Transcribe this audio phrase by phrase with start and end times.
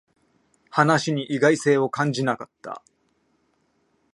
[0.71, 2.81] 話に意外性を感じなかった